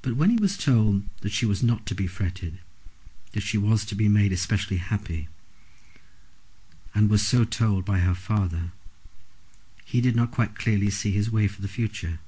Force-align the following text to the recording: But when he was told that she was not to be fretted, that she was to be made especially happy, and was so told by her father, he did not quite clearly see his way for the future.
But 0.00 0.14
when 0.14 0.30
he 0.30 0.36
was 0.36 0.56
told 0.56 1.06
that 1.22 1.32
she 1.32 1.44
was 1.44 1.60
not 1.60 1.86
to 1.86 1.94
be 1.96 2.06
fretted, 2.06 2.60
that 3.32 3.40
she 3.40 3.58
was 3.58 3.84
to 3.86 3.96
be 3.96 4.08
made 4.08 4.30
especially 4.32 4.76
happy, 4.76 5.26
and 6.94 7.10
was 7.10 7.26
so 7.26 7.42
told 7.42 7.84
by 7.84 7.98
her 7.98 8.14
father, 8.14 8.70
he 9.84 10.00
did 10.00 10.14
not 10.14 10.30
quite 10.30 10.54
clearly 10.54 10.88
see 10.88 11.10
his 11.10 11.32
way 11.32 11.48
for 11.48 11.62
the 11.62 11.66
future. 11.66 12.20